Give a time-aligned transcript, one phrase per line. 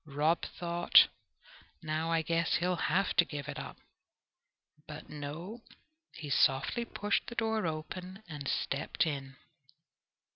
[0.07, 1.09] Rob thought,
[1.83, 3.77] "Now I guess he'll have to give it up."
[4.87, 5.61] But no,
[6.13, 9.35] he softly pushed the door open and stepped in.